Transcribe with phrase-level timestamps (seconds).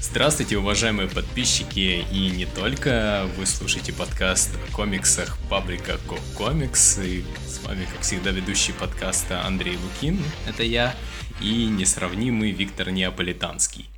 [0.00, 3.28] Здравствуйте, уважаемые подписчики и не только.
[3.36, 5.98] Вы слушаете подкаст о комиксах паблика
[6.36, 6.98] Комикс.
[6.98, 10.18] И с вами, как всегда, ведущий подкаста Андрей Лукин,
[10.48, 10.96] это я,
[11.40, 13.88] и несравнимый Виктор Неаполитанский.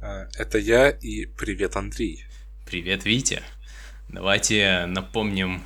[0.00, 2.24] А, это я и привет, Андрей.
[2.66, 3.42] Привет, Витя.
[4.08, 5.62] Давайте напомним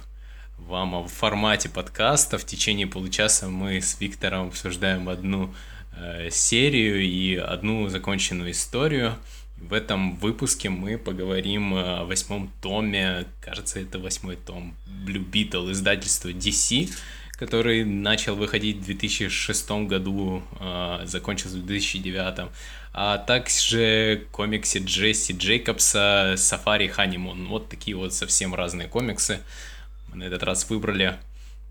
[0.58, 2.38] вам о формате подкаста.
[2.38, 5.54] В течение получаса мы с Виктором обсуждаем одну
[5.96, 9.14] э, серию и одну законченную историю.
[9.56, 14.74] В этом выпуске мы поговорим о восьмом томе, кажется, это восьмой том,
[15.06, 16.90] Blue Beetle, издательство DC,
[17.38, 22.50] который начал выходить в 2006 году, э, закончился в 2009,
[22.92, 27.46] а также комиксе Джесси Джейкобса «Сафари Ханимун».
[27.48, 29.40] Вот такие вот совсем разные комиксы
[30.08, 31.16] мы на этот раз выбрали.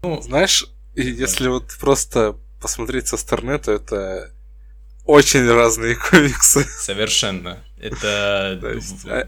[0.03, 4.31] Ну, Знаешь, если вот просто посмотреть со стороны, то это
[5.05, 6.63] очень разные комиксы.
[6.63, 7.63] Совершенно.
[7.79, 8.59] Это...
[9.07, 9.27] А,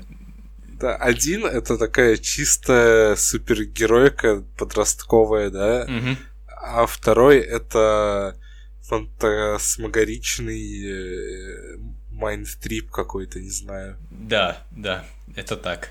[0.80, 6.18] да, один это такая чистая супергеройка подростковая, да, угу.
[6.62, 8.38] А второй это
[8.82, 11.78] фантасмагоричный э,
[12.12, 13.98] майнстрип какой-то, не знаю.
[14.12, 15.06] Да, да,
[15.36, 15.90] это так.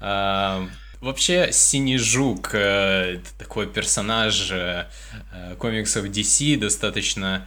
[0.00, 0.68] А,
[1.00, 4.86] вообще, Синий Жук э, такой персонаж э,
[5.58, 7.46] комиксов DC, достаточно,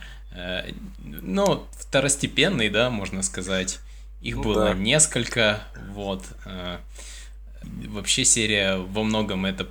[1.04, 3.80] ну, второстепенный, да, можно сказать.
[4.22, 4.74] Их ну, было да.
[4.74, 6.24] несколько, вот.
[7.64, 9.68] Вообще серия во многом это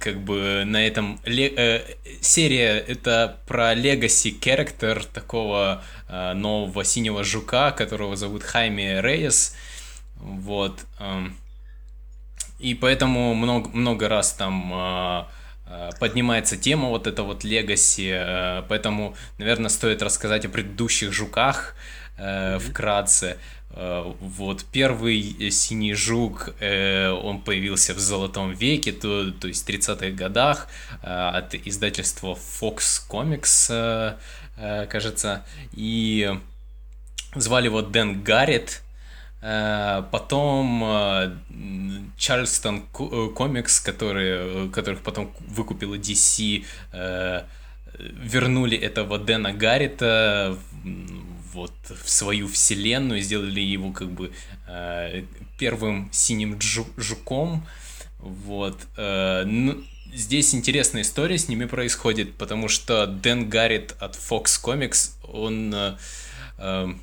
[0.00, 1.82] как бы на этом э,
[2.20, 9.54] серия это про легаси character такого э, нового синего жука, которого зовут Хайми Рейес,
[10.16, 10.84] вот.
[10.98, 11.26] Э,
[12.58, 15.24] и поэтому много много раз там э,
[15.66, 21.76] э поднимается тема вот эта вот легаси, э, поэтому, наверное, стоит рассказать о предыдущих жуках,
[22.18, 23.36] э, вкратце.
[23.36, 29.68] Э, вот первый синий жук, э, он появился в Золотом веке, то, то есть в
[29.68, 30.68] 30-х годах
[31.02, 34.16] э, от издательства Fox Comics, э,
[34.56, 36.34] э, кажется, и
[37.34, 38.82] звали его Дэн Гаррет.
[39.42, 41.36] Э, потом э,
[42.16, 46.64] Чарльстон Комикс, которые, которых потом выкупила DC,
[47.98, 50.56] вернули этого Дэна Гаррита
[51.58, 51.72] вот
[52.04, 54.32] в свою вселенную, сделали его как бы
[54.66, 55.24] э,
[55.58, 57.66] первым синим жуком,
[58.18, 58.78] вот.
[58.96, 59.82] Э, ну,
[60.12, 65.96] здесь интересная история с ними происходит, потому что Дэн Гаррит от Fox Comics, он э,
[66.58, 66.94] э,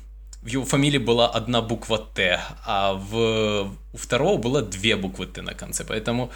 [0.42, 5.42] в его фамилии была одна буква Т, а в, у второго было две буквы Т
[5.42, 5.84] на конце.
[5.84, 6.30] Поэтому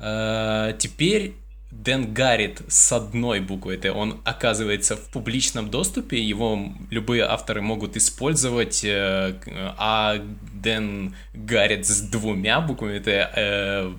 [0.00, 1.34] э, теперь
[1.72, 7.96] Дэн Гаррит с одной буквой Т, он оказывается в публичном доступе, его любые авторы могут
[7.96, 9.34] использовать, э,
[9.78, 10.22] а
[10.52, 13.92] Дэн Гаррит с двумя буквами Т, э,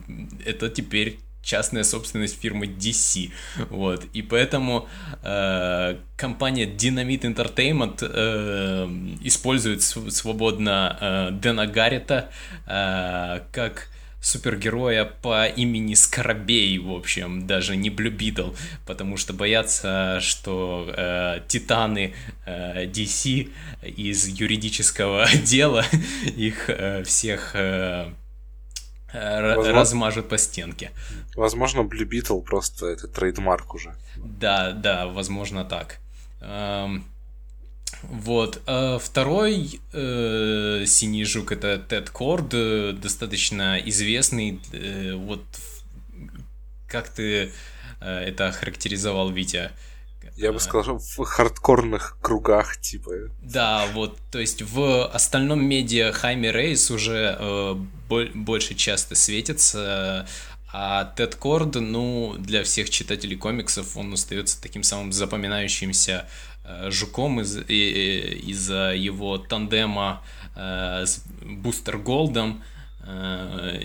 [0.46, 3.32] это теперь частная собственность фирмы DC,
[3.70, 4.88] вот, и поэтому
[5.24, 8.88] э, компания Dynamite Entertainment э,
[9.24, 12.30] использует свободно э, Дэна Гаррита
[12.68, 13.90] э, как
[14.24, 21.42] супергероя по имени Скоробей, в общем, даже не Blue Beetle, потому что боятся, что э,
[21.48, 22.14] титаны
[22.46, 23.52] э, DC
[23.82, 25.86] из юридического дела
[26.36, 28.10] их э, всех э,
[29.14, 30.92] Возможно, размажут по стенке.
[31.36, 33.94] Возможно, Blue Beetle просто это trademark уже.
[34.16, 36.00] Да, да, возможно так.
[36.42, 37.06] Эм,
[38.10, 38.62] вот.
[38.66, 44.60] А второй э, синий жук это Тед Корд, э, достаточно известный.
[44.72, 45.44] Э, вот
[46.88, 47.52] как ты
[48.02, 49.72] э, это характеризовал, Витя?
[50.36, 53.12] Я бы сказал, в хардкорных кругах, типа.
[53.42, 57.76] Да, вот, то есть в остальном медиа Хайме Рейес уже э,
[58.34, 60.28] больше часто светится,
[60.72, 66.53] а Тед Корд, ну, для всех читателей комиксов он остается таким самым запоминающимся Э,
[66.90, 70.22] жуком из, из-за его тандема
[70.56, 72.64] э, с Бустер Голдом,
[73.06, 73.80] э,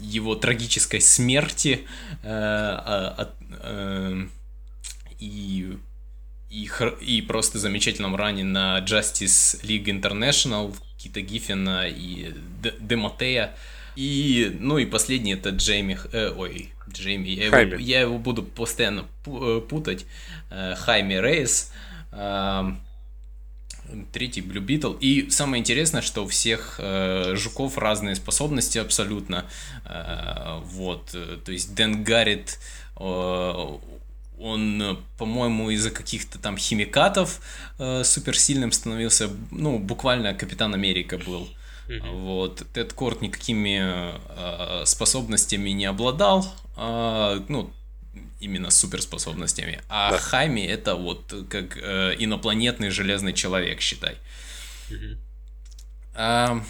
[0.00, 1.86] его трагической смерти
[5.18, 5.76] и,
[6.50, 6.70] и,
[7.00, 12.34] и просто замечательном ране на Justice League International Кита Гиффина и
[12.80, 13.54] Демотея.
[13.96, 19.06] И, ну и последний это Джейми, э, ой, Джейми, я его, я его буду постоянно
[19.24, 20.04] путать,
[20.50, 21.72] э, Хайми Рейс.
[24.12, 24.98] Третий Blue Beetle.
[24.98, 29.44] И самое интересное, что у всех э, жуков разные способности абсолютно.
[29.84, 32.58] Э, вот, э, то есть Дэн Гаррит,
[32.98, 33.78] э,
[34.38, 37.40] он, по-моему, из-за каких-то там химикатов
[37.78, 41.48] э, суперсильным становился, ну, буквально Капитан Америка был.
[41.88, 42.20] Mm-hmm.
[42.22, 42.66] Вот.
[42.72, 46.44] Тед Корт никакими э, способностями не обладал.
[46.76, 47.70] Э, ну,
[48.40, 49.80] именно суперспособностями.
[49.88, 50.18] А да.
[50.18, 54.16] Хайми это вот как э, инопланетный железный человек, считай.
[54.90, 55.18] Угу.
[56.14, 56.62] А,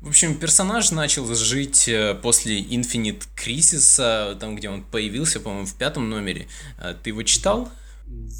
[0.00, 5.74] в общем, персонаж начал жить э, после Infinite Crisis, там, где он появился, по-моему, в
[5.74, 6.48] пятом номере.
[6.78, 7.70] А, ты его читал?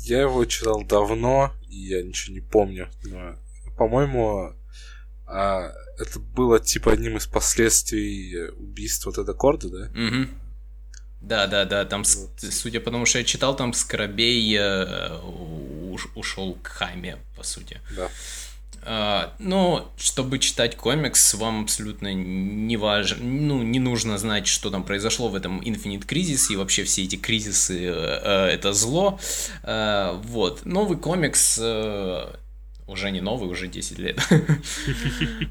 [0.04, 2.88] Я его читал давно, и я ничего не помню.
[3.04, 3.36] Но,
[3.78, 4.54] по-моему,
[5.26, 9.90] а, это было типа одним из последствий убийства Теда Корда, да?
[9.92, 10.28] Угу.
[11.22, 15.18] Да, да, да, там, судя по тому, что я читал, там Скоробей э,
[16.14, 17.80] ушел к Хайме, по сути.
[17.96, 18.08] Да.
[18.84, 24.82] А, но чтобы читать комикс, вам абсолютно не важно, ну, не нужно знать, что там
[24.82, 29.20] произошло в этом Infinite Crisis, и вообще все эти кризисы э, э, это зло.
[29.62, 30.64] Э, вот.
[30.64, 32.34] Новый комикс э,
[32.92, 34.18] уже не новый, уже 10 лет.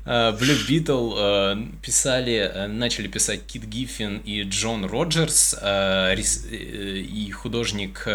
[0.05, 8.07] Э, Blue Beetle э, писали, э, начали писать Кит Гиффин и Джон Роджерс, и художник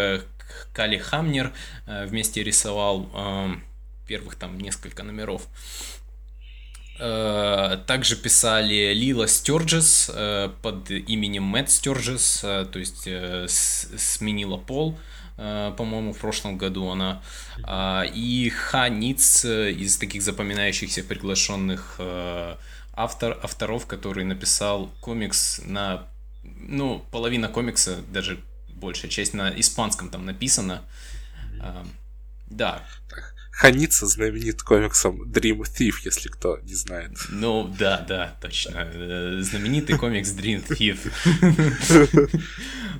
[0.72, 1.52] Кали Хамнер
[1.86, 3.08] вместе рисовал
[4.06, 5.42] первых там несколько номеров.
[6.98, 10.10] Также писали Лила Стерджес
[10.62, 13.08] под именем Мэтт Стерджес, то есть
[13.98, 14.98] сменила пол.
[15.36, 17.22] По-моему, в прошлом году она.
[17.62, 22.56] А, и Ха Ниц э, из таких запоминающихся приглашенных э,
[22.94, 26.04] автор, авторов, который написал комикс на...
[26.42, 30.82] Ну, половина комикса, даже большая часть на испанском там написана.
[32.48, 32.82] Да.
[33.56, 37.12] Ханица знаменит комиксом Dream Thief, если кто не знает.
[37.30, 38.86] Ну, да, да, точно.
[39.40, 40.98] Знаменитый комикс Dream Thief.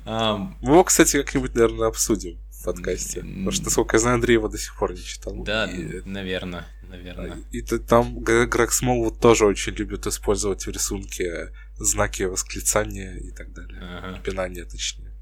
[0.61, 3.19] Мы его, кстати, как-нибудь, наверное, обсудим в подкасте.
[3.19, 5.35] Потому что, насколько я знаю, Андрей его до сих пор не читал.
[5.43, 5.69] Да,
[6.05, 7.37] наверное, наверное.
[7.51, 13.79] И там Грег Смолвуд тоже очень любит использовать в рисунке знаки восклицания и так далее.
[13.79, 14.19] Ага.
[14.23, 15.13] Пинания, точнее.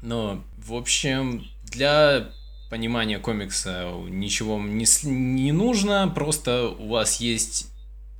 [0.00, 2.32] Ну, в общем, для
[2.74, 7.68] понимания комикса ничего не, не нужно, просто у вас есть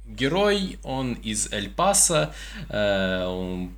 [0.07, 2.33] герой, он из Эль-Паса,
[2.69, 3.73] э, он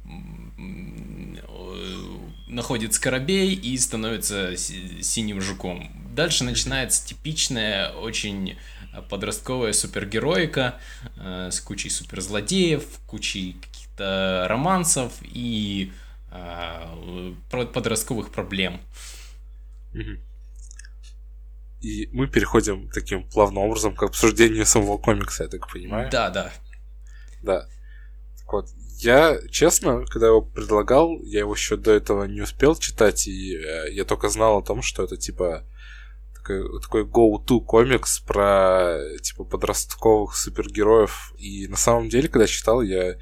[2.47, 5.91] находит скоробей и становится синим жуком.
[6.15, 8.59] Дальше начинается типичная, очень
[9.09, 10.79] подростковая супергероика
[11.17, 15.91] э, с кучей суперзлодеев, кучей каких-то романсов и
[16.33, 18.79] э, подростковых проблем.
[19.95, 20.19] Mm-hmm.
[21.81, 26.11] И мы переходим таким плавным образом к обсуждению самого комикса, я так понимаю.
[26.11, 26.53] Да, да.
[27.43, 27.67] Да.
[28.39, 28.69] Так вот,
[28.99, 33.93] я, честно, когда его предлагал, я его еще до этого не успел читать, и э,
[33.93, 35.65] я только знал о том, что это типа
[36.35, 41.35] такой, такой go-to комикс про типа подростковых супергероев.
[41.39, 43.17] И на самом деле, когда читал, я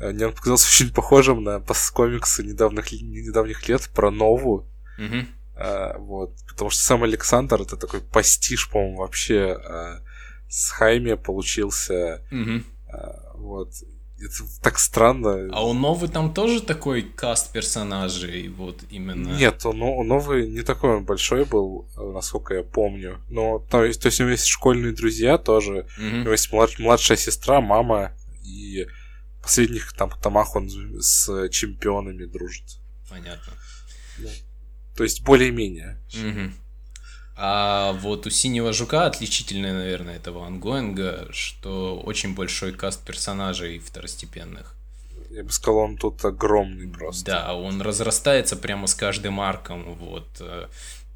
[0.00, 1.62] э, мне он показался очень похожим на
[1.92, 4.66] комиксы недавних, недавних лет про Нову.
[4.98, 5.26] Mm-hmm.
[5.56, 10.00] А, вот, потому что сам Александр это такой пастиш, по-моему, вообще а,
[10.48, 12.22] с Хайме получился.
[12.30, 12.62] Угу.
[12.92, 13.70] А, вот.
[14.16, 15.50] Это так странно.
[15.52, 19.36] А у Новый там тоже такой каст персонажей, вот именно?
[19.36, 23.20] Нет, он, у Новый не такой он большой был, насколько я помню.
[23.28, 25.86] Но то есть, то есть у него есть школьные друзья тоже.
[25.98, 26.06] Угу.
[26.06, 28.12] У него есть млад, младшая сестра, мама,
[28.44, 28.86] и
[29.40, 32.78] в последних там томах он с чемпионами дружит.
[33.10, 33.52] Понятно.
[34.18, 34.30] Да.
[34.96, 35.98] То есть более-менее.
[36.12, 36.52] Угу.
[37.36, 44.76] А вот у синего жука отличительное, наверное, этого ангоинга, что очень большой каст персонажей второстепенных.
[45.30, 47.24] Я бы сказал, он тут огромный просто.
[47.24, 50.28] Да, он разрастается прямо с каждым арком, вот.
[50.38, 50.68] Э,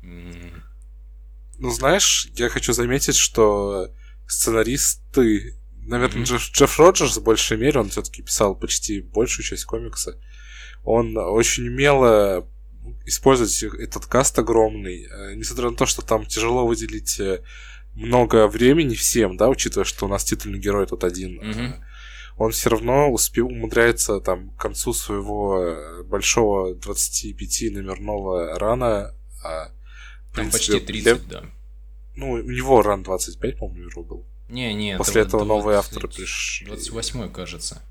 [0.03, 3.93] ну, знаешь, я хочу заметить, что
[4.27, 6.27] сценаристы, наверное, mm-hmm.
[6.27, 10.19] Джефф, Джефф Роджерс в большей мере, он все-таки писал почти большую часть комикса,
[10.83, 12.45] он очень умело
[13.07, 17.43] использовать этот каст огромный, э, несмотря на то, что там тяжело выделить э,
[17.95, 21.75] много времени всем, да, учитывая, что у нас титульный герой тут один, mm-hmm.
[22.39, 29.15] он все равно успел, умудряется там к концу своего большого 25 номерного рана,
[29.45, 29.67] а,
[30.35, 31.41] там принципе, почти 30, для...
[31.41, 31.47] да.
[32.17, 34.27] Ну, у него ран 25, по-моему, был.
[34.49, 35.49] Не, не, После этого 20...
[35.49, 36.67] новые авторы пришли.
[36.67, 37.83] 28 кажется.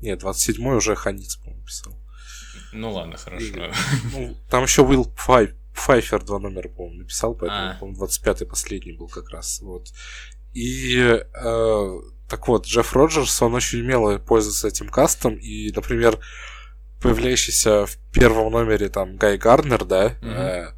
[0.00, 1.92] Нет, 27 уже Ханиц, по-моему, писал.
[2.72, 3.46] Ну ладно, хорошо.
[4.12, 5.08] Ну, там еще Will
[5.74, 7.76] Пфайфер два номера, по-моему, написал, поэтому, А.
[7.78, 9.60] по-моему, 25-й последний был как раз.
[9.60, 9.88] Вот.
[10.52, 16.18] И э, так вот, Джефф Роджерс, он очень умело пользуется этим кастом, и, например,
[17.00, 20.76] появляющийся в первом номере там Гай Гарнер, да, Мгм.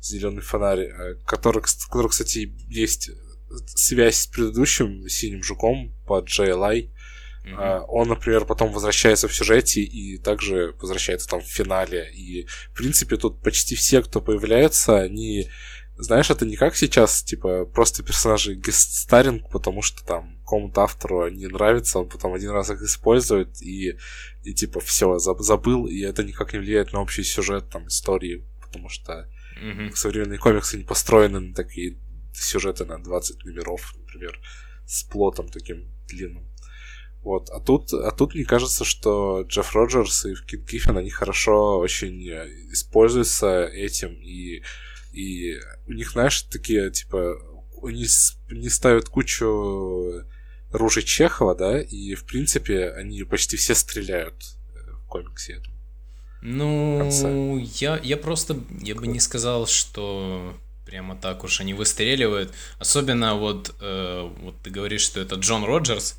[0.00, 3.10] Зеленый фонарь, э, который, который, кстати, есть
[3.66, 6.90] связь с предыдущим синим жуком по JLI.
[7.56, 12.10] А, Он, например, потом возвращается в сюжете и также возвращается там в финале.
[12.12, 15.48] И, в принципе, тут почти все, кто появляется, они...
[15.96, 21.46] Знаешь, это не как сейчас, типа, просто персонажи гестстаринг, потому что там какому-то автору не
[21.46, 23.98] нравится, он потом один раз их использует, и,
[24.42, 28.88] и типа, все, забыл, и это никак не влияет на общий сюжет, там, истории, потому
[28.88, 29.28] что
[29.60, 29.92] Мгм.
[29.94, 31.98] современные комиксы не построены на такие
[32.32, 34.40] сюжеты на 20 номеров, например,
[34.86, 36.46] с плотом таким длинным.
[37.22, 37.50] Вот.
[37.50, 42.26] А тут, а тут мне кажется, что Джефф Роджерс и Кит Гиффин, они хорошо очень
[42.28, 44.62] э, используются этим, и,
[45.12, 47.36] и у них, знаешь, такие, типа,
[47.82, 48.06] они
[48.50, 50.24] не ставят кучу
[50.72, 54.42] ружей Чехова, да, и, в принципе, они почти все стреляют
[54.74, 55.74] э, в комиксе этом.
[56.42, 60.54] Ну, я, я просто, я бы не сказал, что
[60.86, 62.52] прямо так уж они выстреливают.
[62.78, 66.16] Особенно вот, э, вот ты говоришь, что это Джон Роджерс,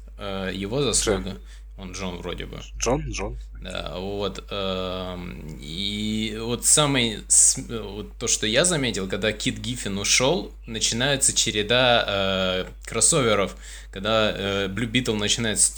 [0.54, 1.38] его заслуга.
[1.78, 2.60] Он Джон вроде бы.
[2.78, 3.38] Джон, Джон.
[3.62, 4.44] Да, вот.
[4.52, 11.34] эм, И вот самый, с- вот то, что я заметил, когда Кит Гиффин ушел, начинается
[11.34, 13.56] череда э, кроссоверов,
[13.92, 15.70] когда э, Blue Beetle начинает с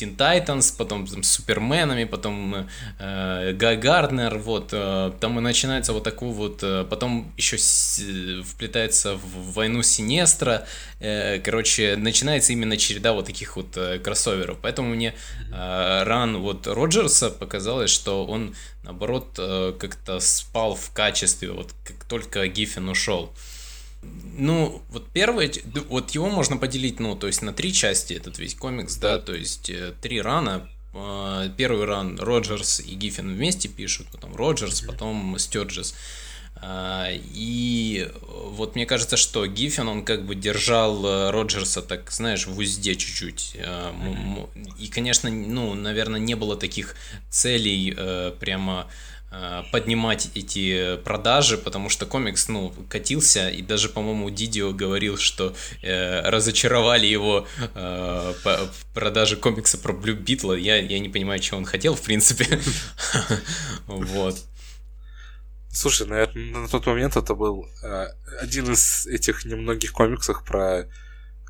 [0.00, 2.66] Teen Titans, потом там, с Суперменами, потом
[2.98, 7.98] э, Гай Гарднер, вот, э, там и начинается вот такой вот, э, потом еще с-
[8.00, 10.66] э, вплетается в войну Синестра,
[11.00, 15.14] э, короче, начинается именно череда вот таких вот э, кроссоверов, поэтому мне
[15.52, 18.54] э, ран вот Роджерса показалось, что он,
[18.84, 23.32] наоборот, э, как-то спал в качестве, вот как только Гиффин ушел.
[24.02, 28.54] Ну, вот д- вот его можно поделить, ну, то есть на три части этот весь
[28.54, 30.68] комикс, да, то есть э, три рана.
[30.94, 35.94] Э, Первый ран Роджерс и Гиффин вместе пишут, потом Роджерс, потом Стёрджес.
[36.62, 42.10] А, И э, вот мне кажется, что Гиффин, он как бы держал э, Роджерса, так,
[42.10, 43.56] знаешь, в узде чуть-чуть.
[43.58, 44.46] М-
[44.78, 46.96] И, конечно, ну, наверное, не было таких
[47.30, 47.94] целей
[48.40, 48.86] прямо
[49.70, 56.28] поднимать эти продажи, потому что комикс, ну, катился, и даже, по-моему, Дидио говорил, что э,
[56.28, 60.54] разочаровали его э, по- в продаже комикса про Блю Битла.
[60.54, 62.46] Я, я не понимаю, чего он хотел, в принципе.
[63.86, 64.36] Вот.
[65.72, 68.06] Слушай, наверное, на тот момент это был э,
[68.40, 70.88] один из этих немногих комиксов про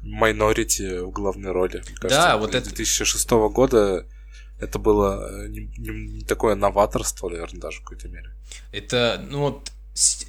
[0.05, 1.83] Minority в главной роли.
[2.03, 4.07] Да, вот это- 2006 года
[4.61, 8.31] это было э, не, не- не такое новаторство, наверное, даже в какой-то мере.
[8.73, 9.71] Это, ну вот,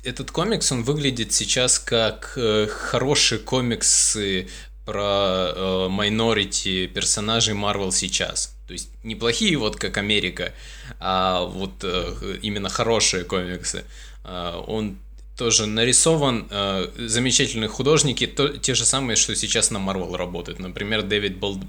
[0.03, 4.47] этот комикс, он выглядит сейчас как э, хорошие комиксы
[4.85, 8.55] про э, майнорити персонажей Marvel сейчас.
[8.67, 10.53] То есть неплохие, вот как Америка,
[10.99, 13.83] а вот э, именно хорошие комиксы.
[14.23, 14.97] А, он
[15.37, 20.59] тоже нарисован, э, замечательные художники, то, те же самые, что сейчас на Marvel работают.
[20.59, 21.59] Например, Дэвид Бал-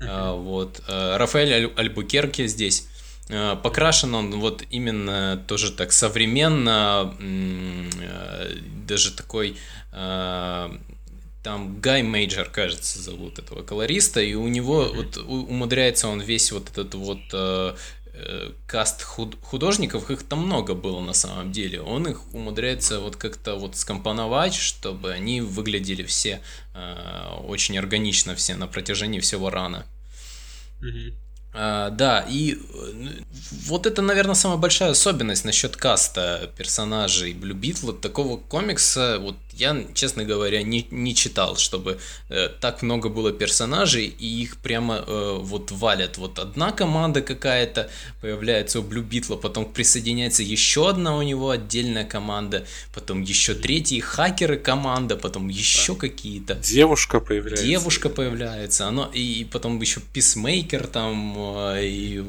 [0.00, 2.86] А, вот, э, Рафаэль Аль- Альбукерке здесь.
[3.28, 8.54] Э, Покрашен он вот именно тоже так современно, э,
[8.86, 9.56] даже такой,
[11.42, 16.70] там Гай Мейджор, кажется, зовут этого колориста, и у него вот умудряется он весь вот
[16.70, 17.74] этот вот э,
[18.66, 23.56] каст худ- художников, их там много было на самом деле, он их умудряется вот как-то
[23.56, 26.40] вот скомпоновать, чтобы они выглядели все
[26.74, 29.86] э, очень органично все на протяжении всего run а.
[31.58, 32.56] А, да, и э,
[32.92, 33.10] ну,
[33.66, 37.94] вот это, наверное, самая большая особенность насчет каста персонажей Blue Beetle а.
[37.94, 41.98] Такого комикса, вот я, честно говоря, не, не читал, чтобы
[42.28, 46.18] э, так много было персонажей, и их прямо э, вот валят.
[46.18, 51.50] Вот одна команда какая-то появляется у Blue Beetle а, потом присоединяется еще одна у него
[51.50, 56.54] отдельная команда, потом еще третьи хакеры команда, потом еще какие-то.
[56.54, 57.64] Девушка появляется.
[57.64, 62.24] Девушка появляется, оно и потом еще писмейкер там э, и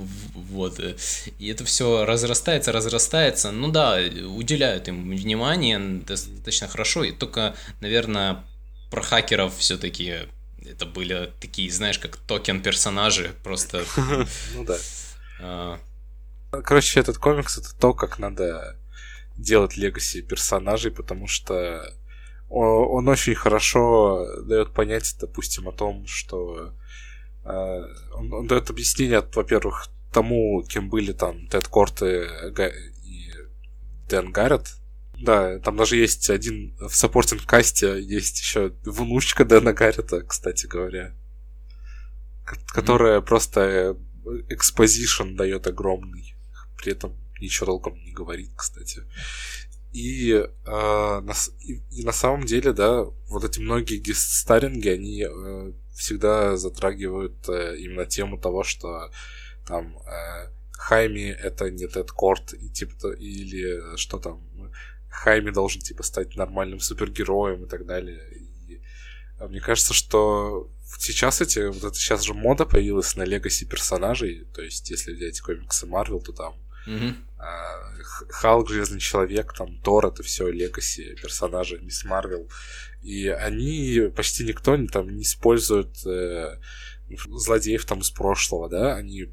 [0.49, 0.95] вот э,
[1.39, 3.51] и это все разрастается, разрастается.
[3.51, 7.03] Ну да, уделяют им внимание достаточно хорошо.
[7.03, 8.45] И только, наверное,
[8.89, 10.27] про хакеров все-таки
[10.65, 13.83] это были такие, знаешь, как токен персонажи, просто.
[14.53, 14.77] Ну да.
[15.39, 15.77] э,
[16.63, 18.77] Короче, этот комикс это то, как надо
[19.37, 21.93] делать legacy персонажей, потому что
[22.49, 26.73] он очень хорошо дает понять, допустим, о том, что
[27.43, 27.83] э,
[28.13, 32.71] он, он дает объяснение, во-первых, тому, кем были там Тед Корд и Га-
[33.03, 33.31] и
[34.09, 34.76] Дэн Гаррет.
[35.21, 40.67] Да, там даже есть один в supporting cast е, есть еще внучка Дэна Гаррета, кстати
[40.67, 41.15] говоря,
[42.67, 43.25] которая mm-hmm.
[43.25, 43.97] просто
[44.49, 46.35] exposition дает огромный,
[46.77, 49.03] при этом ничего толком не говорит, кстати.
[49.93, 55.25] И, э, на, и, и на самом деле, да, вот эти многие guest-starring и, они
[55.27, 59.09] э, всегда затрагивают э, именно тему того, что
[59.65, 64.43] там э, Хайми это не Тед Корд, и, типа, или что там,
[65.17, 68.21] Хайми должен типа стать нормальным супергероем и так далее.
[68.35, 68.47] И
[69.39, 70.69] а мне кажется, что
[70.99, 75.41] сейчас эти, вот это сейчас же мода появилась на легаси персонажей, то есть если взять
[75.41, 76.55] комиксы Марвел, то там
[76.87, 77.15] mm-hmm.
[78.29, 82.49] Халк, Железный Человек, там Тор, это все легаси персонажи Мисс Марвел.
[83.03, 86.59] И они почти никто там не использует э,
[87.09, 89.27] злодеев там из прошлого, да, они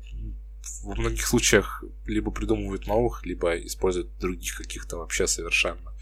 [0.82, 5.92] во многих случаях либо придумывают новых, либо используют других каких-то вообще совершенно.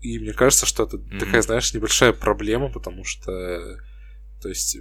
[0.00, 1.18] И мне кажется, что это mm-hmm.
[1.18, 3.80] такая, знаешь, небольшая проблема, потому что,
[4.40, 4.76] то есть,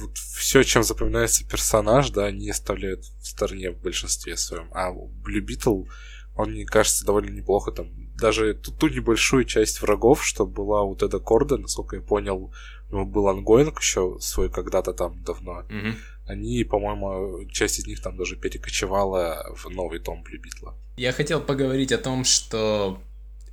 [0.00, 4.68] вот все, чем запоминается персонаж, да, они оставляют в стороне в большинстве своем.
[4.72, 5.84] А Blue Beetle,
[6.34, 7.90] он, мне кажется, довольно неплохо там.
[8.16, 12.52] Даже ту, ту небольшую часть врагов, что была у Теда Корда, насколько я понял,
[12.96, 15.62] него был ongoing еще свой когда-то там давно.
[15.68, 15.94] Mm-hmm.
[16.26, 20.74] Они, по-моему, часть из них там даже перекочевала в новый том Blue Beetle а.
[20.96, 23.00] Я хотел поговорить о том, что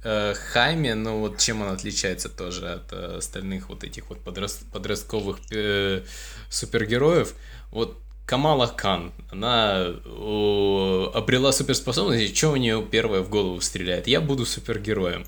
[0.04, 4.64] э, Хайме, ну вот чем он отличается тоже от э, остальных вот этих вот подраст
[4.72, 6.04] подростковых э,
[6.50, 7.34] супергероев.
[7.72, 14.08] Вот Камала Кан, она э, обрела суперспособность, и что у нее первое в голову стреляет?
[14.08, 15.26] Я буду супергероем.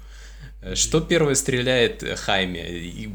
[0.61, 2.69] Э, что первое стреляет Хайме?
[2.69, 3.09] И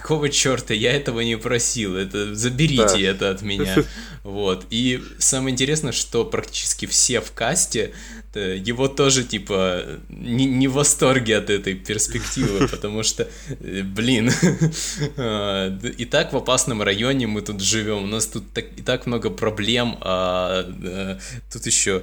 [0.00, 3.00] какого черта, я этого не просил, это заберите да.
[3.00, 3.76] это от меня.
[4.22, 4.66] Вот.
[4.70, 7.94] И самое интересное, что практически все в касте
[8.36, 14.30] его тоже, типа, не, не в восторге от этой перспективы, потому что, э, блин,
[15.16, 19.06] а, и так в опасном районе мы тут живем, у нас тут так, и так
[19.06, 20.64] много проблем, а,
[21.52, 22.02] тут еще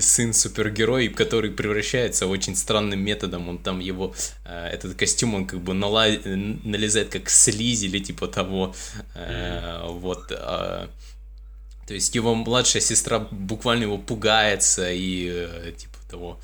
[0.00, 5.74] сын супергерой, который превращается очень странным методом, он там его, этот костюм, он как бы
[5.74, 8.74] нала, налезает как слизь или типа того,
[9.14, 10.88] а, вот, а,
[11.86, 16.40] то есть его младшая сестра буквально его пугается и э, типа того.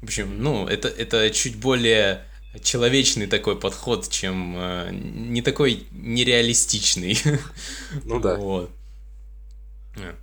[0.00, 2.24] В общем, ну, это, это чуть более
[2.62, 7.18] человечный такой подход, чем э, не такой нереалистичный.
[8.04, 8.36] Ну да.
[8.36, 8.70] Вот.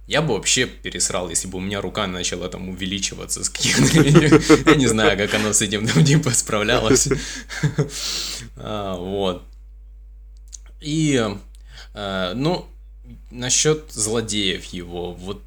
[0.08, 4.02] Я бы вообще пересрал, если бы у меня рука начала там увеличиваться с каких-то...
[4.70, 7.10] Я не знаю, как она с этим там типа справлялась.
[8.56, 9.44] А, вот.
[10.80, 11.20] И,
[11.96, 12.68] э, ну,
[13.34, 15.42] насчет злодеев его, вот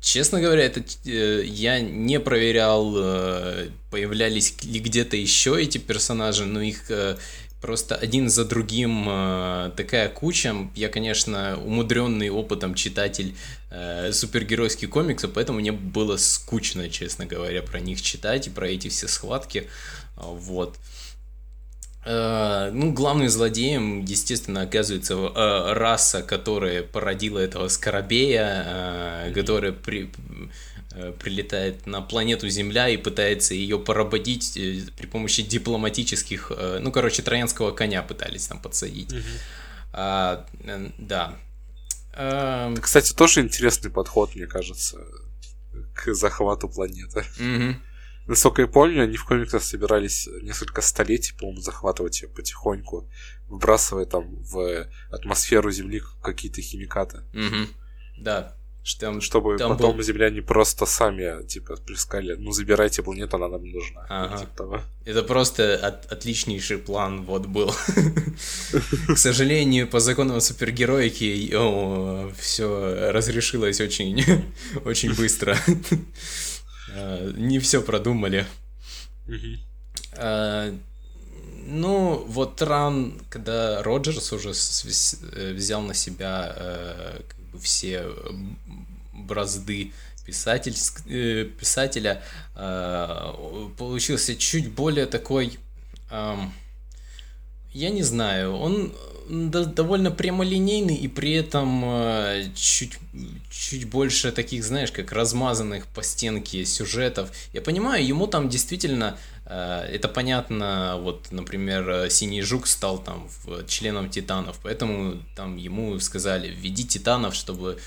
[0.00, 6.62] Честно говоря, это э, я не проверял, э, появлялись ли где-то еще эти персонажи, но
[6.62, 7.18] их э,
[7.60, 10.70] просто один за другим э, такая куча.
[10.74, 13.34] Я, конечно, умудренный опытом читатель
[13.70, 18.88] э, супергеройских комиксов, поэтому мне было скучно, честно говоря, про них читать и про эти
[18.88, 19.68] все схватки.
[20.16, 20.76] Вот.
[20.76, 20.99] Э,
[22.04, 28.64] ну, главным злодеем, естественно, оказывается э, раса, которая породила этого скоробея,
[29.26, 30.10] э, которая при,
[31.22, 34.54] прилетает на планету Земля и пытается ее поработить
[34.96, 39.12] при помощи дипломатических, ну, короче, троянского коня пытались там подсадить.
[39.12, 39.22] Угу.
[39.92, 40.46] А,
[40.98, 41.36] да.
[42.12, 44.98] Это, кстати, тоже интересный подход, мне кажется,
[45.94, 47.24] к захвату планеты.
[47.38, 47.76] Угу.
[48.26, 53.08] Насколько я помню, они в комиксах собирались несколько столетий, по-моему, захватывать ее потихоньку,
[53.48, 57.22] выбрасывая там в атмосферу Земли какие-то химикаты.
[57.34, 57.68] Угу.
[58.18, 58.54] Да.
[58.98, 60.02] Там, Чтобы там потом был...
[60.02, 64.06] земляне просто сами, типа, плескали, ну, забирайте планету, она нам нужна.
[64.08, 64.38] Ага.
[64.38, 64.80] Типа того.
[65.04, 67.74] Это просто от, отличнейший план вот был.
[69.08, 71.50] К сожалению, по законам супергероики
[72.40, 74.24] все разрешилось очень,
[74.84, 75.56] очень быстро.
[77.00, 78.46] Э, не все продумали.
[80.12, 80.72] Э,
[81.66, 86.54] ну, вот Ран, когда Роджерс уже э, взял на себя
[87.28, 88.06] как бы все
[89.12, 89.92] бразды
[90.26, 90.74] писатель,
[91.58, 92.22] писателя,
[92.54, 95.58] получился чуть более такой,
[97.72, 98.92] я не знаю, он
[99.30, 102.98] довольно прямолинейный и при этом э, чуть,
[103.50, 107.30] чуть больше таких, знаешь, как размазанных по стенке сюжетов.
[107.52, 113.28] Я понимаю, ему там действительно, э, это понятно, вот, например, э, Синий Жук стал там
[113.68, 117.78] членом Титанов, поэтому там ему сказали, введи Титанов, чтобы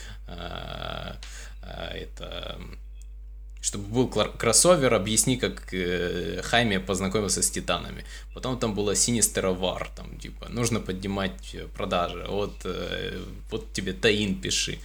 [1.61, 2.57] это
[3.63, 8.03] чтобы был кроссовер, объясни, как э, Хайме познакомился с Титанами.
[8.33, 14.35] Потом там было Sinister War, там, типа, нужно поднимать продажи, вот, э, вот тебе Таин
[14.41, 14.79] пиши,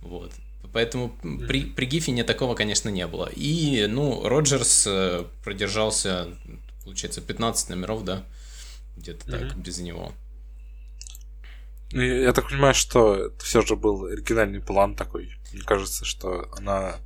[0.00, 0.32] вот.
[0.72, 1.14] Поэтому
[1.46, 3.28] при, при Гиффине такого, конечно, не было.
[3.36, 6.28] И, ну, Роджерс э, продержался,
[6.82, 8.24] получается, 15 номеров, да,
[8.96, 9.48] где-то mm-hmm.
[9.48, 10.12] так, без него.
[11.92, 15.36] Ну, я так понимаю, что это все же был оригинальный план такой.
[15.52, 16.96] Мне кажется, что она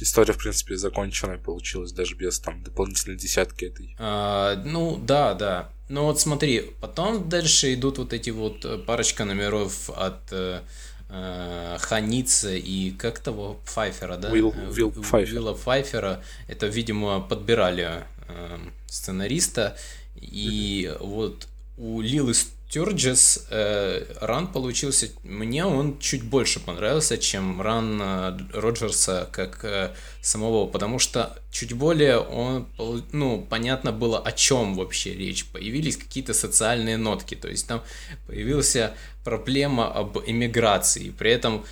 [0.00, 3.96] история, в принципе, законченная получилась, даже без там дополнительной десятки этой.
[3.98, 5.70] А, ну, да, да.
[5.88, 10.60] Ну вот смотри, потом дальше идут вот эти вот э, парочка номеров от э,
[11.08, 14.30] э, Ханица и как того Пфайфера, да?
[14.30, 15.34] Уилл, Уилл Пфайфер.
[15.34, 16.22] Уилла Пфайфера.
[16.46, 19.76] Это, видимо, подбирали э, сценариста.
[20.14, 21.06] И mm-hmm.
[21.06, 22.34] вот у Лилы
[22.70, 29.90] Стерджес э, ран получился, мне он чуть больше понравился, чем ран э, Роджерса как э,
[30.22, 32.68] самого, потому что чуть более он,
[33.10, 35.46] ну, понятно было, о чем вообще речь.
[35.46, 37.82] Появились какие-то социальные нотки, то есть там
[38.28, 38.76] появилась
[39.24, 41.10] проблема об эмиграции.
[41.10, 41.64] При этом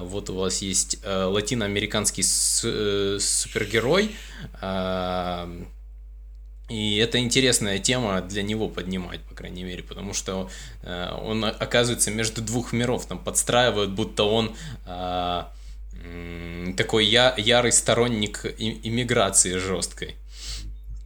[0.00, 4.10] вот у вас есть латиноамериканский супергерой,
[6.72, 10.48] и это интересная тема для него поднимать, по крайней мере, потому что
[10.82, 14.56] э, он оказывается между двух миров, там подстраивают, будто он
[14.86, 15.42] э,
[16.74, 20.16] такой я, ярый сторонник иммиграции жесткой.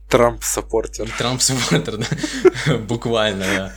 [0.09, 1.11] Трамп-саппортер.
[1.19, 3.77] Трамп-саппортер, да, буквально, да.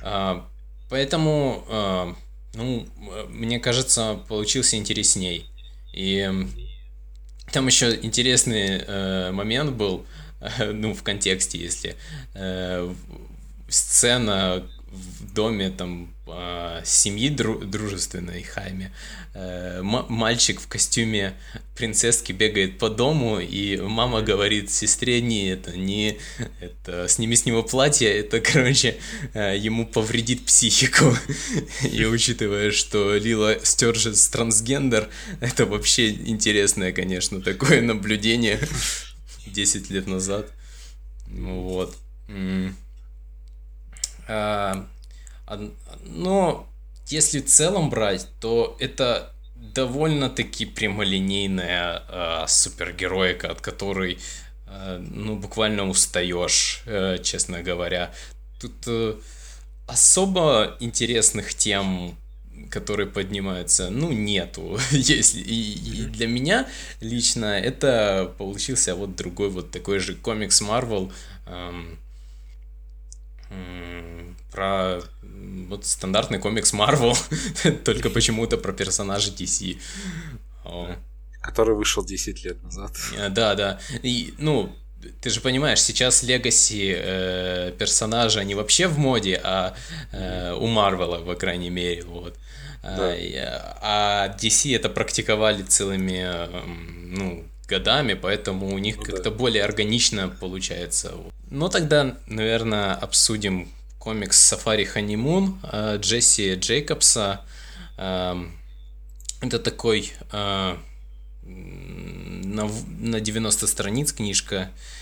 [0.00, 0.48] А,
[0.88, 2.16] поэтому, а,
[2.54, 2.88] ну,
[3.28, 5.46] мне кажется, получился интересней.
[5.92, 6.26] И
[7.52, 10.06] там еще интересный э, момент был,
[10.72, 11.96] ну, в контексте, если
[12.34, 12.92] э,
[13.68, 14.64] сцена
[14.96, 18.92] в доме там э, семьи дру дружественной Хайме,
[19.34, 21.34] э, мальчик в костюме
[21.76, 26.18] принцесски бегает по дому, и мама говорит сестре, не это, не
[26.60, 28.96] это, сними с него платье, это, короче,
[29.34, 31.16] э, ему повредит психику.
[31.92, 35.08] И учитывая, что Лила Стерджес трансгендер,
[35.40, 38.58] это вообще интересное, конечно, такое наблюдение.
[39.46, 40.50] 10 лет назад.
[41.28, 41.96] Вот.
[44.28, 44.86] А,
[46.04, 46.68] но
[47.06, 54.18] если в целом брать, то это довольно-таки прямолинейная а, супергероика, от которой
[54.66, 58.12] а, ну буквально устаешь, а, честно говоря.
[58.60, 59.20] Тут а,
[59.86, 62.16] особо интересных тем
[62.70, 64.78] которые поднимаются, ну, нету.
[64.90, 66.68] Если, и, и для меня
[67.00, 71.12] лично это получился вот другой вот такой же комикс Marvel
[71.46, 71.98] эм,
[73.50, 75.00] эм, про
[75.68, 77.16] вот стандартный комикс Marvel,
[77.84, 79.78] только почему-то про персонажа DC.
[81.40, 82.92] Который вышел 10 лет назад.
[83.16, 83.78] Э, да, да.
[84.02, 84.74] И, ну,
[85.20, 89.74] ты же понимаешь, сейчас легаси э, персонажа не вообще в моде, а
[90.12, 92.34] э, у Марвела, по крайней мере, вот.
[92.82, 93.14] Да.
[93.80, 99.36] А, а DC это практиковали целыми, эм, ну, годами, поэтому у них ну, как-то да.
[99.36, 101.12] более органично получается.
[101.50, 105.58] Ну тогда, наверное, обсудим комикс Сафари Ханимун
[105.96, 107.40] Джесси Джейкобса.
[107.98, 108.56] Эм,
[109.40, 110.76] это такой э,
[111.44, 114.95] на, на 90 страниц книжка Э,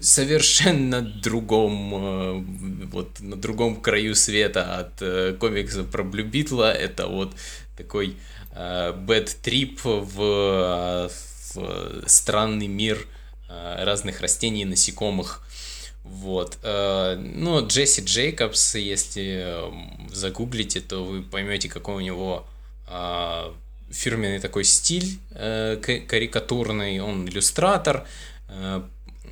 [0.00, 6.72] совершенно другом, э, вот на другом краю света от э, комикса про Блю Битла.
[6.72, 7.34] Это вот
[7.76, 8.16] такой
[8.54, 11.10] бэт трип в, в
[12.06, 13.06] странный мир
[13.50, 15.42] разных растений и насекомых.
[16.02, 16.56] Вот.
[16.62, 19.60] Ну, Джесси Джейкобс, если
[20.10, 22.46] загуглите, то вы поймете, какой у него
[23.90, 27.00] фирменный такой стиль карикатурный.
[27.00, 28.35] Он иллюстратор, Э,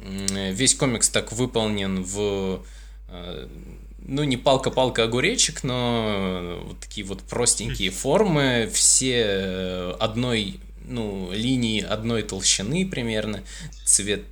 [0.05, 2.63] весь комикс так выполнен в
[3.09, 3.49] э,
[4.07, 12.23] ну, не палка-палка огуречек, но вот такие вот простенькие формы, все одной, ну, линии одной
[12.23, 13.43] толщины примерно,
[13.85, 14.23] цвет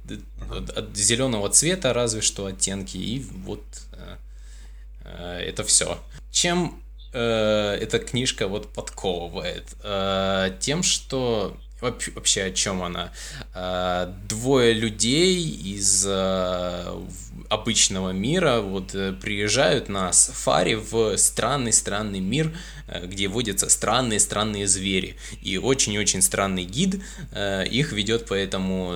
[0.51, 3.65] от зеленого цвета разве что оттенки, и вот
[5.05, 5.99] э, это все.
[6.31, 6.81] Чем
[7.13, 9.67] эта книжка вот подковывает?
[10.61, 13.13] Тем, что вообще о чем она?
[13.55, 17.05] А, двое людей из а,
[17.51, 22.57] обычного мира вот э, приезжают на сафари в странный-странный мир,
[23.05, 25.17] где водятся странные-странные звери.
[25.43, 27.03] И очень-очень странный гид
[27.33, 28.95] э, их ведет по этому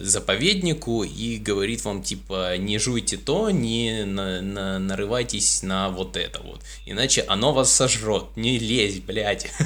[0.00, 6.40] заповеднику и говорит вам, типа, не жуйте то, не на, на, нарывайтесь на вот это
[6.40, 6.60] вот.
[6.86, 8.24] Иначе оно вас сожрет.
[8.36, 9.50] Не лезь, блядь.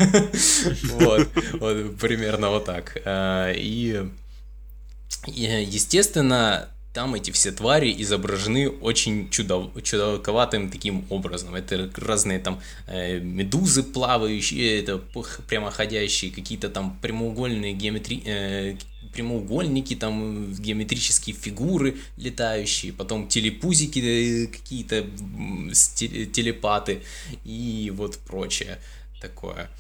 [0.88, 1.28] Вот
[1.98, 3.00] примерно вот так.
[3.06, 4.04] И,
[5.26, 11.54] естественно, там эти все твари изображены очень чудо, чудаковатым таким образом.
[11.54, 14.98] Это разные там э, медузы плавающие, это
[15.48, 18.20] прямоходящие, какие-то там прямоугольные геометри...
[18.26, 18.76] Э,
[19.12, 25.06] прямоугольники, там геометрические фигуры летающие, потом телепузики э, какие-то,
[26.32, 27.02] телепаты
[27.44, 28.80] и вот прочее
[29.20, 29.70] такое.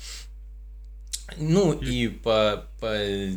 [1.36, 3.32] Ну и по, по э,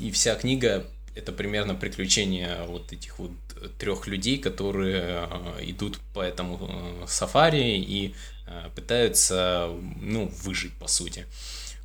[0.00, 3.32] и вся книга это примерно приключения вот этих вот
[3.78, 8.14] трех людей, которые э, идут по этому э, сафари и
[8.46, 11.26] э, пытаются, ну, выжить, по сути.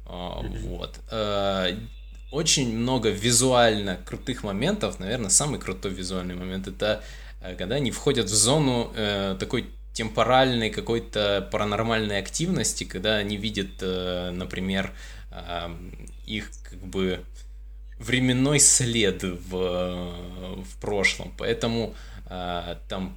[0.05, 0.99] Вот.
[2.31, 4.99] Очень много визуально крутых моментов.
[4.99, 7.03] Наверное, самый крутой визуальный момент это
[7.57, 8.91] когда они входят в зону
[9.39, 14.91] такой темпоральной какой-то паранормальной активности, когда они видят, например,
[16.25, 17.23] их как бы
[17.99, 21.33] временной след в, в прошлом.
[21.37, 21.93] Поэтому
[22.29, 23.15] э, там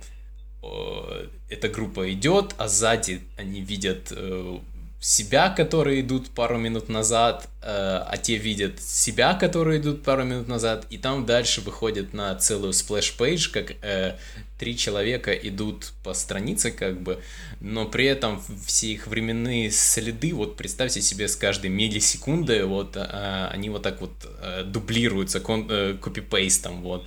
[1.49, 4.59] эта группа идет, а сзади они видят э,
[5.03, 10.47] себя, которые идут пару минут назад, э, а те видят себя, которые идут пару минут
[10.47, 14.17] назад, и там дальше выходит на целую splash page, как э,
[14.61, 17.21] три человека идут по странице, как бы,
[17.61, 23.49] но при этом все их временные следы, вот представьте себе с каждой миллисекунды, вот э,
[23.51, 27.05] они вот так вот э, дублируются кон, э, копипейстом вот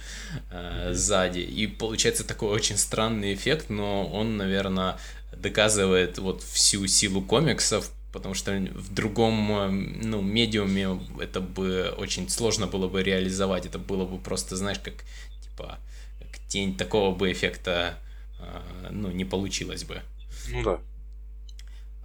[0.51, 4.97] э, сзади, и получается такой очень странный эффект, но он, наверное,
[5.45, 12.27] доказывает вот всю силу комиксов, потому что в другом эм, ну, медиуме это бы очень
[12.29, 13.67] сложно было бы реализовать.
[13.67, 14.95] Это было бы просто, знаешь, как
[15.43, 15.77] типа
[16.19, 17.99] как тень такого бы эффекта
[18.39, 20.01] э, ну, не получилось бы.
[20.49, 20.79] Ну да.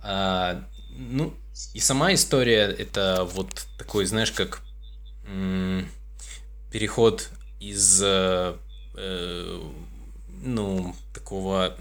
[0.03, 1.33] А, ну,
[1.73, 4.61] и сама история это вот такой, знаешь, как
[6.71, 8.55] переход из э,
[8.97, 9.61] э
[10.43, 11.75] ну, такого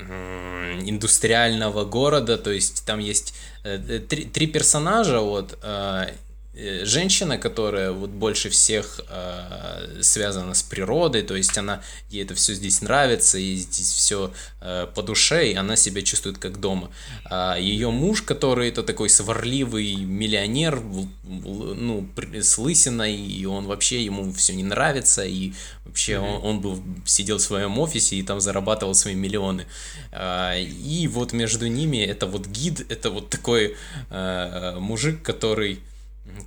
[0.84, 6.14] индустриального города, то есть там есть э, три, три персонажа, вот, э, Э,
[6.54, 12.54] женщина, которая вот больше всех э, связана с природой, то есть она ей это все
[12.54, 16.90] здесь нравится, и здесь все э, по душе, и она себя чувствует как дома.
[17.26, 20.82] А ее муж, который это такой сварливый миллионер,
[21.24, 25.54] ну, с лысиной, и он вообще, ему все не нравится, и
[25.86, 26.40] вообще mm-hmm.
[26.40, 29.66] он, он был, сидел в своем офисе и там зарабатывал свои миллионы.
[30.12, 33.76] А, и вот между ними это вот гид, это вот такой
[34.10, 35.80] э, мужик, который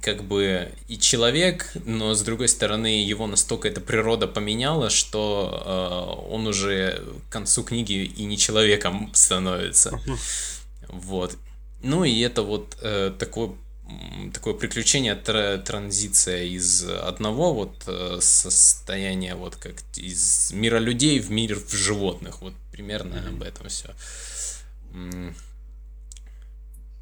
[0.00, 6.32] как бы и человек, но с другой стороны его настолько эта природа поменяла, что э,
[6.32, 10.00] он уже к концу книги и не человеком становится.
[10.88, 11.36] Вот.
[11.82, 13.50] Ну и это вот э, такое
[14.32, 21.30] такое приключение, тр транзиция из одного вот э, состояния вот как из мира людей в
[21.30, 22.40] мир в животных.
[22.40, 23.28] Вот примерно mm-hmm.
[23.28, 23.90] об этом все.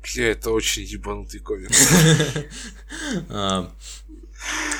[0.02, 1.88] Бля, это очень ебанутый комикс.
[3.28, 3.70] А,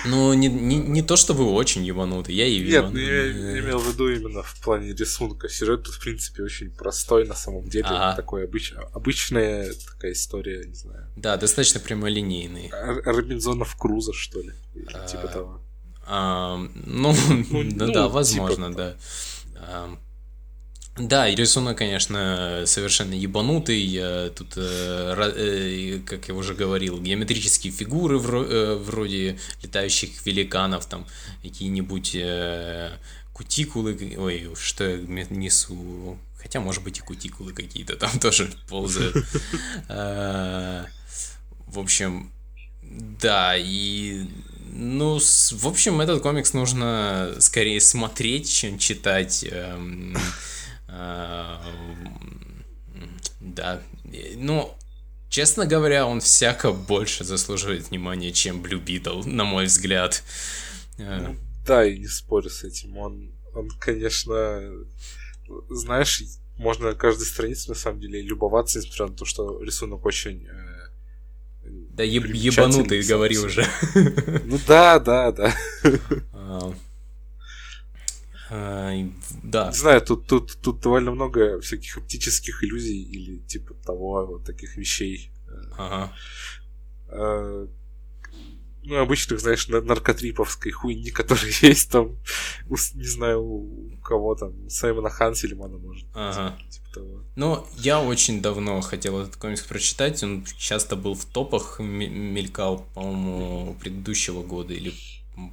[0.07, 3.93] ну, не, не, не то чтобы очень ебанутый, я и Нет, ну, я имел в
[3.93, 5.49] виду именно в плане рисунка.
[5.49, 7.87] Сюжет тут, в принципе, очень простой на самом деле.
[7.87, 8.17] Ага.
[8.17, 8.73] Такой обыч...
[8.95, 11.07] обычная такая история, не знаю.
[11.17, 12.71] Да, достаточно прямолинейный.
[13.05, 14.53] Робинзонов Круза, что ли?
[14.95, 15.61] А, типа того.
[16.07, 17.15] А, ну,
[17.51, 18.97] ну, да, ну, да, возможно, типа,
[19.55, 19.99] да.
[21.01, 24.31] Да, и рисунок, конечно, совершенно ебанутый.
[24.37, 31.07] Тут, э, э, как я уже говорил, геометрические фигуры э, вроде летающих великанов, там
[31.43, 32.19] какие-нибудь
[33.33, 34.99] кутикулы, ой, что я
[35.31, 39.17] несу, хотя, может быть, и кутикулы какие-то там тоже ползают.
[39.89, 42.31] В общем,
[42.83, 44.27] да, и
[44.73, 49.47] ну, в общем, этот комикс нужно скорее смотреть, чем читать.
[50.93, 52.23] Эм,
[53.41, 53.83] да,
[54.37, 54.75] ну,
[55.29, 60.23] честно говоря, он всяко больше заслуживает внимания, чем Blue Beetle, на мой взгляд.
[60.99, 61.29] А.
[61.29, 62.97] Ну, да, и не спорю с этим.
[62.97, 64.63] Он, он, конечно,
[65.69, 66.23] знаешь,
[66.57, 70.71] можно каждой странице на самом деле любоваться, несмотря на то, что рисунок очень э,
[71.63, 73.67] да еб, ебанутый, говори уже.
[74.45, 75.55] Ну да, да, да.
[78.51, 78.93] А,
[79.43, 79.69] да.
[79.69, 84.77] Не знаю, тут, тут, тут довольно много всяких оптических иллюзий или типа того, вот таких
[84.77, 85.31] вещей.
[85.79, 86.13] Ага.
[87.09, 87.69] А,
[88.83, 92.17] ну, обычных, знаешь, наркотриповской хуйни, которые есть там,
[92.69, 96.07] не знаю, у кого там, у Саймона Хансельмана, может.
[96.15, 96.59] Ага.
[96.71, 97.25] Типа того.
[97.37, 103.77] Ну, я очень давно хотел этот комикс прочитать, он часто был в топах, мелькал, по-моему,
[103.81, 104.93] предыдущего года или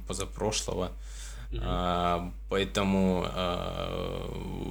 [0.06, 0.92] позапрошлого.
[1.60, 4.30] А, поэтому а,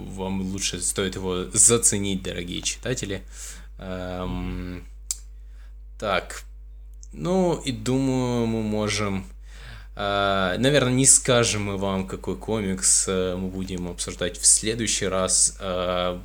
[0.10, 3.24] вам лучше стоит его заценить, дорогие читатели.
[3.80, 4.28] А,
[6.00, 6.44] так,
[7.14, 9.26] ну и думаю, мы можем...
[9.96, 15.58] Uh, наверное, не скажем мы вам, какой комикс uh, мы будем обсуждать в следующий раз.
[15.60, 16.22] Uh,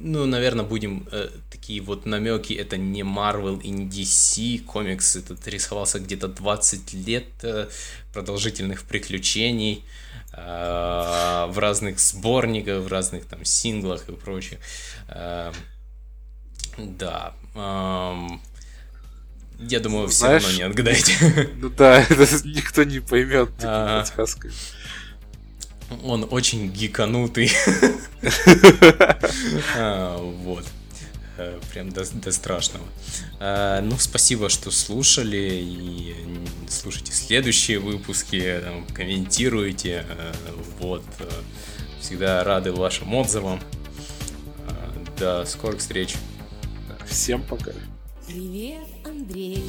[0.00, 1.06] ну, наверное, будем
[1.50, 2.52] такие вот намеки.
[2.52, 4.64] Это не Marvel и не DC.
[4.64, 7.26] Комикс этот рисовался где-то 20 лет
[8.12, 9.84] продолжительных приключений
[10.32, 14.58] в разных сборниках, в разных там синглах и прочее.
[16.78, 17.34] Да.
[17.54, 18.40] Um,
[19.60, 21.50] я думаю, все Знаешь, равно не отгадаете.
[21.56, 24.50] Ну да, это никто не поймет типа, подсказкой.
[26.02, 27.50] Он очень гиканутый.
[29.76, 30.64] А, вот.
[31.36, 32.86] Э, прям до, до страшного.
[33.40, 35.60] А, ну, спасибо, что слушали.
[35.60, 36.14] И
[36.68, 40.06] слушайте следующие выпуски, там, комментируйте.
[40.08, 40.32] Э,
[40.78, 41.04] вот.
[41.18, 41.28] Э,
[42.00, 43.60] всегда рады вашим отзывам.
[45.18, 46.14] До скорых встреч.
[47.06, 47.72] Всем пока.
[48.26, 49.64] Привет, Андрей.